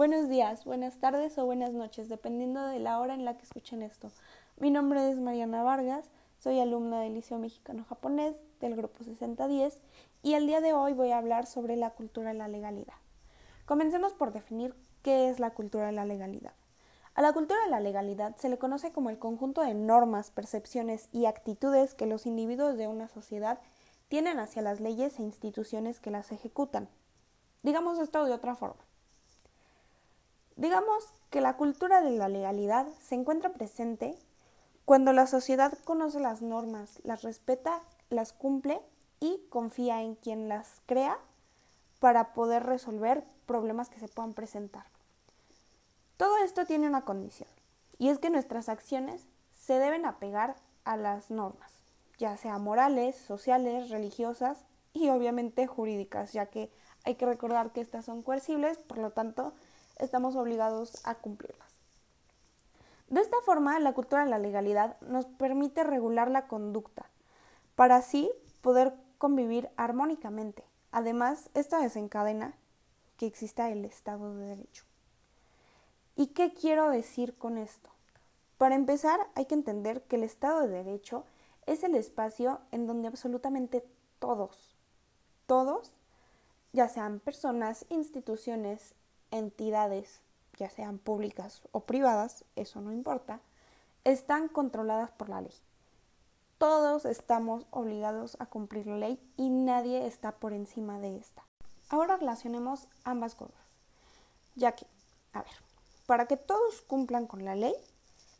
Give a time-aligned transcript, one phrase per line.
[0.00, 3.82] Buenos días, buenas tardes o buenas noches, dependiendo de la hora en la que escuchen
[3.82, 4.10] esto.
[4.56, 6.06] Mi nombre es Mariana Vargas,
[6.38, 9.78] soy alumna del Liceo Mexicano Japonés del grupo 6010
[10.22, 12.94] y el día de hoy voy a hablar sobre la cultura de la legalidad.
[13.66, 16.54] Comencemos por definir qué es la cultura de la legalidad.
[17.14, 21.10] A la cultura de la legalidad se le conoce como el conjunto de normas, percepciones
[21.12, 23.58] y actitudes que los individuos de una sociedad
[24.08, 26.88] tienen hacia las leyes e instituciones que las ejecutan.
[27.62, 28.82] Digamos esto de otra forma.
[30.60, 34.14] Digamos que la cultura de la legalidad se encuentra presente
[34.84, 37.80] cuando la sociedad conoce las normas, las respeta,
[38.10, 38.78] las cumple
[39.20, 41.16] y confía en quien las crea
[41.98, 44.84] para poder resolver problemas que se puedan presentar.
[46.18, 47.48] Todo esto tiene una condición,
[47.96, 49.24] y es que nuestras acciones
[49.58, 51.72] se deben apegar a las normas,
[52.18, 56.70] ya sea morales, sociales, religiosas y obviamente jurídicas, ya que
[57.04, 59.54] hay que recordar que estas son coercibles, por lo tanto,
[60.00, 61.70] estamos obligados a cumplirlas.
[63.08, 67.06] De esta forma, la cultura de la legalidad nos permite regular la conducta,
[67.74, 70.64] para así poder convivir armónicamente.
[70.92, 72.54] Además, esto desencadena
[73.16, 74.84] que exista el Estado de Derecho.
[76.16, 77.90] ¿Y qué quiero decir con esto?
[78.58, 81.24] Para empezar, hay que entender que el Estado de Derecho
[81.66, 83.84] es el espacio en donde absolutamente
[84.18, 84.74] todos,
[85.46, 85.90] todos,
[86.72, 88.94] ya sean personas, instituciones,
[89.30, 90.20] entidades,
[90.58, 93.40] ya sean públicas o privadas, eso no importa,
[94.04, 95.54] están controladas por la ley.
[96.58, 101.42] Todos estamos obligados a cumplir la ley y nadie está por encima de esta.
[101.88, 103.64] Ahora relacionemos ambas cosas,
[104.54, 104.86] ya que,
[105.32, 105.52] a ver,
[106.06, 107.74] para que todos cumplan con la ley,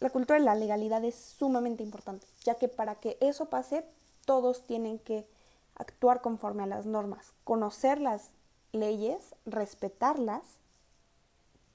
[0.00, 3.84] la cultura de la legalidad es sumamente importante, ya que para que eso pase,
[4.26, 5.26] todos tienen que
[5.74, 8.30] actuar conforme a las normas, conocer las
[8.72, 10.42] leyes, respetarlas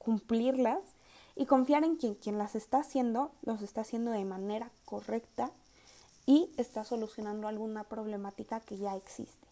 [0.08, 0.80] cumplirlas
[1.36, 5.52] y confiar en quien quien las está haciendo los está haciendo de manera correcta
[6.26, 9.48] y está solucionando alguna problemática que ya existe.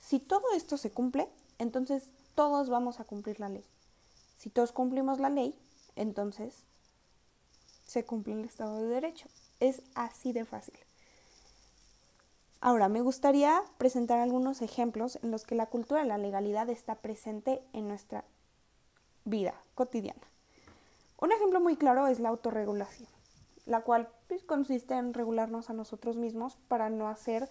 [0.00, 1.28] Si todo esto se cumple,
[1.60, 3.64] entonces todos vamos a cumplir la ley.
[4.38, 5.56] Si todos cumplimos la ley,
[5.94, 6.64] entonces
[7.86, 9.28] se cumple el Estado de Derecho.
[9.60, 10.74] Es así de fácil.
[12.60, 16.96] Ahora, me gustaría presentar algunos ejemplos en los que la cultura de la legalidad está
[16.96, 18.24] presente en nuestra
[19.26, 20.22] vida cotidiana.
[21.18, 23.08] Un ejemplo muy claro es la autorregulación,
[23.66, 27.48] la cual pues, consiste en regularnos a nosotros mismos para no hacer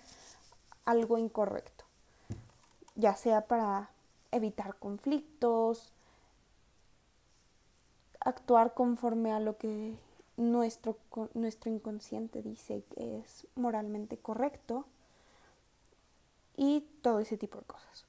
[0.85, 1.83] algo incorrecto,
[2.95, 3.89] ya sea para
[4.31, 5.91] evitar conflictos,
[8.19, 9.95] actuar conforme a lo que
[10.37, 10.97] nuestro,
[11.33, 14.85] nuestro inconsciente dice que es moralmente correcto
[16.57, 18.05] y todo ese tipo de cosas.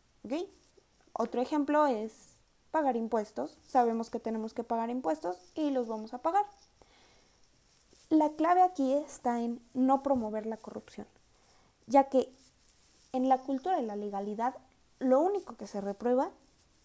[1.12, 2.35] Otro ejemplo es
[2.76, 3.56] pagar impuestos.
[3.66, 6.44] Sabemos que tenemos que pagar impuestos y los vamos a pagar.
[8.10, 11.06] La clave aquí está en no promover la corrupción,
[11.86, 12.30] ya que
[13.12, 14.56] en la cultura de la legalidad
[14.98, 16.32] lo único que se reprueba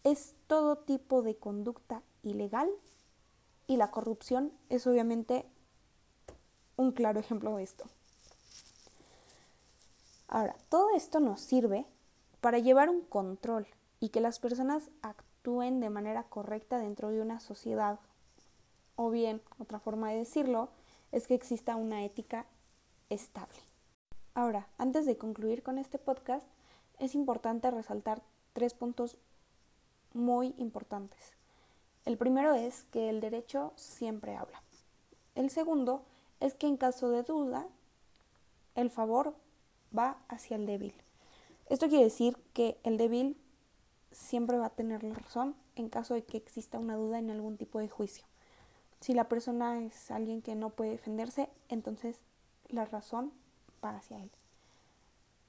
[0.06, 2.70] es todo tipo de conducta ilegal
[3.68, 5.46] y la corrupción es obviamente
[6.78, 7.84] un claro ejemplo de esto.
[10.30, 11.86] Ahora, todo esto nos sirve
[12.40, 13.68] para llevar un control
[14.00, 18.00] y que las personas actúen actúen de manera correcta dentro de una sociedad.
[18.96, 20.70] O bien, otra forma de decirlo,
[21.12, 22.46] es que exista una ética
[23.10, 23.58] estable.
[24.36, 26.46] Ahora, antes de concluir con este podcast,
[27.00, 28.22] es importante resaltar
[28.54, 29.18] tres puntos
[30.14, 31.34] muy importantes.
[32.06, 34.62] El primero es que el derecho siempre habla.
[35.34, 36.04] El segundo
[36.40, 37.66] es que en caso de duda,
[38.76, 39.34] el favor
[39.98, 40.94] va hacia el débil.
[41.68, 43.38] Esto quiere decir que el débil
[44.12, 47.58] siempre va a tener la razón en caso de que exista una duda en algún
[47.58, 48.26] tipo de juicio.
[49.00, 52.18] Si la persona es alguien que no puede defenderse, entonces
[52.68, 53.32] la razón
[53.84, 54.32] va hacia él.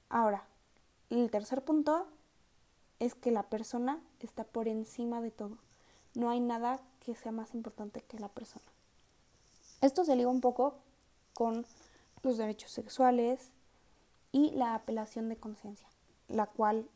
[0.09, 0.45] Ahora,
[1.09, 2.07] el tercer punto
[2.99, 5.57] es que la persona está por encima de todo.
[6.15, 8.65] No hay nada que sea más importante que la persona.
[9.81, 10.75] Esto se liga un poco
[11.33, 11.65] con
[12.21, 13.51] los derechos sexuales
[14.31, 15.87] y la apelación de conciencia,
[16.27, 16.87] la cual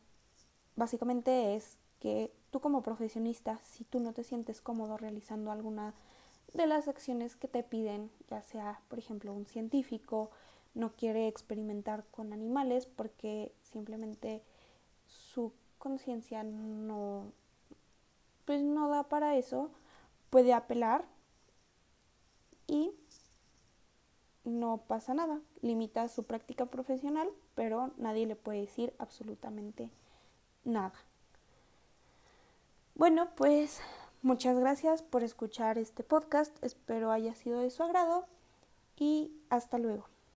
[0.78, 5.92] Básicamente es que tú como profesionista, si tú no te sientes cómodo realizando alguna
[6.54, 10.30] de las acciones que te piden, ya sea, por ejemplo, un científico
[10.74, 14.40] no quiere experimentar con animales porque simplemente
[15.08, 17.24] su conciencia no
[18.44, 19.72] pues no da para eso,
[20.30, 21.04] puede apelar
[22.68, 22.92] y
[24.44, 29.90] no pasa nada, limita su práctica profesional, pero nadie le puede decir absolutamente
[30.68, 30.92] nada.
[32.94, 33.80] Bueno, pues
[34.20, 38.26] Muchas gracias por escuchar este podcast, espero haya sido de su agrado
[38.96, 40.08] y hasta luego.